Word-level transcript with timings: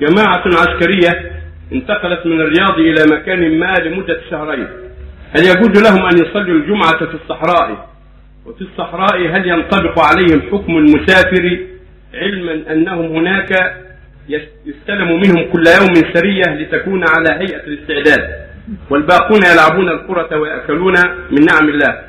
جماعة 0.00 0.44
عسكرية 0.46 1.32
انتقلت 1.72 2.26
من 2.26 2.40
الرياض 2.40 2.78
إلى 2.78 3.16
مكان 3.16 3.58
ما 3.58 3.74
لمدة 3.84 4.20
شهرين. 4.30 4.66
هل 5.36 5.42
يجوز 5.42 5.82
لهم 5.82 6.06
أن 6.06 6.18
يصلوا 6.18 6.54
الجمعة 6.54 6.98
في 6.98 7.14
الصحراء؟ 7.14 7.88
وفي 8.46 8.60
الصحراء 8.60 9.18
هل 9.18 9.48
ينطبق 9.48 10.00
عليهم 10.00 10.42
حكم 10.52 10.76
المسافر 10.76 11.58
علما 12.14 12.72
أنهم 12.72 13.16
هناك 13.16 13.76
يستلم 14.66 15.08
منهم 15.08 15.52
كل 15.52 15.64
يوم 15.80 16.12
سرية 16.14 16.54
لتكون 16.54 17.04
على 17.08 17.30
هيئة 17.30 17.64
الاستعداد؟ 17.66 18.46
والباقون 18.90 19.40
يلعبون 19.52 19.88
الكرة 19.88 20.38
ويأكلون 20.38 20.94
من 21.30 21.44
نعم 21.44 21.68
الله. 21.68 22.00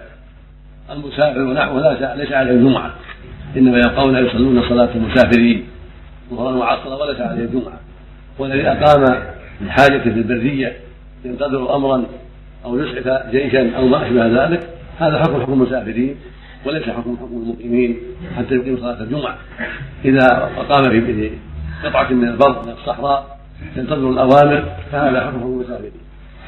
المسافر 0.92 1.40
ونحوه 1.40 1.94
ليس 2.16 2.32
عليه 2.32 2.52
الجمعة 2.52 2.94
إنما 3.58 3.78
يبقون 3.78 4.16
يصلون 4.16 4.70
صلاة 4.70 4.90
المسافرين. 4.96 5.68
ظهرا 6.32 6.56
وعصرا 6.56 6.96
وليس 6.96 7.22
عليه 7.22 7.44
الجمعة. 7.44 7.80
والذي 8.40 8.68
أقام 8.68 9.24
لحاجة 9.62 9.98
في 9.98 10.10
البرية 10.10 10.78
ينتظر 11.26 11.76
أمرا 11.76 12.06
أو 12.66 12.80
يسعف 12.80 13.32
جيشا 13.32 13.78
أو 13.78 13.88
ما 13.88 14.08
أشبه 14.08 14.46
ذلك 14.46 14.70
هذا 15.00 15.20
حكم 15.20 15.42
حكم 15.42 15.54
المسافرين 15.54 16.16
وليس 16.66 16.84
حكم 16.84 17.18
حكم 17.18 17.44
المقيمين 17.44 17.98
حتى 18.38 18.56
يقيم 18.56 18.78
صلاة 18.78 19.02
الجمعة. 19.02 19.38
إذا 20.06 20.52
أقام 20.58 21.02
في 21.02 21.32
قطعة 21.84 22.14
من 22.14 22.28
البر 22.28 22.62
من 22.66 22.72
الصحراء 22.72 23.38
ينتظر 23.76 24.10
الأوامر 24.10 24.64
فهذا 24.92 25.22
حكم 25.22 25.40
حكم 25.40 25.48
المسافرين. 25.48 25.92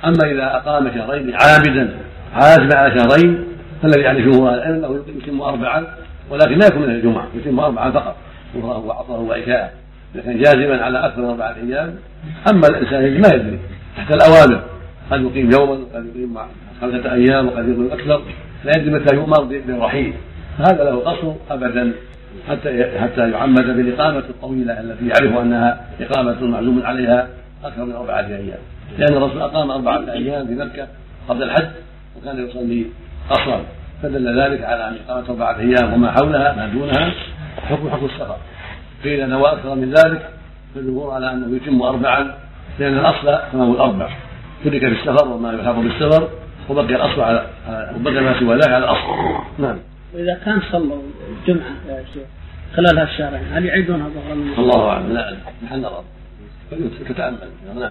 أما 0.05 0.31
إذا 0.31 0.55
أقام 0.55 0.91
شهرين 0.95 1.33
عابدا 1.33 1.97
عازم 2.33 2.69
على 2.75 2.99
شهرين 2.99 3.45
فالذي 3.81 4.01
يعني 4.01 4.21
جمهور 4.21 4.53
العلم 4.53 4.85
أنه 4.85 5.03
يتم 5.23 5.41
أربعا 5.41 5.87
ولكن 6.29 6.59
لا 6.59 6.67
يكون 6.67 6.81
من 6.81 6.89
الجمعة 6.89 7.27
يتم 7.35 7.59
أربعا 7.59 7.91
فقط. 7.91 8.15
ظهره 8.55 8.85
وعصره 8.85 9.19
وعشاءه 9.19 9.69
كان 10.15 10.39
جازما 10.39 10.83
على 10.83 11.05
أكثر 11.05 11.21
من 11.21 11.29
أربعة 11.29 11.55
أيام. 11.55 11.95
أما 12.51 12.67
الإنسان 12.67 13.05
الذي 13.05 13.17
ما 13.17 13.27
يدري. 13.35 13.59
تحت 13.97 14.13
الأوامر. 14.13 14.63
قد 15.11 15.21
يقيم 15.21 15.51
يوما 15.51 15.71
وقد 15.71 16.05
يقيم 16.15 16.37
خمسة 16.81 17.13
أيام 17.13 17.47
وقد 17.47 17.69
يقيم 17.69 17.89
أكثر. 17.91 18.21
لا 18.65 18.71
يدري 18.77 18.91
متى 18.91 19.15
يؤمر 19.15 19.43
بالرحيل. 19.43 20.13
فهذا 20.57 20.83
له 20.83 20.99
قصر 20.99 21.33
أبدا. 21.51 21.91
حتى 22.49 22.99
حتى 22.99 23.31
يعمد 23.31 23.65
بالإقامة 23.65 24.23
الطويلة 24.29 24.79
التي 24.79 25.07
يعرف 25.07 25.37
أنها 25.37 25.85
إقامة 26.01 26.45
معزوم 26.45 26.81
عليها 26.85 27.27
أكثر 27.63 27.85
من 27.85 27.91
أربعة 27.91 28.27
أيام. 28.27 28.59
لأن 28.97 29.17
الرسول 29.17 29.41
أقام 29.41 29.71
أربعة 29.71 30.11
أيام 30.11 30.47
في 30.47 30.55
مكة 30.55 30.87
قبل 31.29 31.43
الحج 31.43 31.69
وكان 32.17 32.47
يصلي 32.47 32.85
قصرا 33.29 33.61
فدل 34.03 34.41
ذلك 34.41 34.63
على 34.63 34.87
أن 34.87 34.95
إقامة 35.07 35.29
أربعة 35.29 35.59
أيام 35.59 35.93
وما 35.93 36.11
حولها 36.11 36.55
ما 36.55 36.67
دونها 36.67 37.13
حكم 37.59 37.89
حكم 37.89 38.05
السفر. 38.05 38.37
فإذا 39.03 39.25
نوى 39.25 39.51
أكثر 39.51 39.75
من 39.75 39.93
ذلك 39.93 40.29
فالجمهور 40.75 41.11
على 41.13 41.31
أنه 41.31 41.55
يتم 41.55 41.81
أربعا 41.81 42.35
لأن 42.79 42.97
الأصل 42.97 43.39
تمام 43.51 43.71
الأربع. 43.71 44.09
ترك 44.63 44.79
في 44.79 44.87
السفر 44.87 45.27
وما 45.27 45.53
يلحق 45.53 45.75
بالسفر 45.75 46.29
وبقي 46.69 46.95
الأصل 46.95 47.21
على 47.21 47.45
وبقي 47.95 48.21
ما 48.21 48.39
سوى 48.39 48.55
ذلك 48.55 48.69
على 48.69 48.77
الأصل. 48.77 49.07
نعم. 49.59 49.77
وإذا 50.13 50.39
كان 50.45 50.61
صلوا 50.71 51.01
الجمعة 51.29 51.71
يا 51.87 52.03
شيخ 52.13 52.23
خلال 52.75 52.99
هالشهرين 52.99 53.53
هل 53.53 53.65
يعيدونها 53.65 54.09
ظهرا؟ 54.09 54.33
الله 54.57 54.89
أعلم. 54.89 55.13
لا 55.13 55.35
محل 55.63 55.79
نظر 55.79 56.03
تتأمل 57.09 57.37
نعم. 57.65 57.79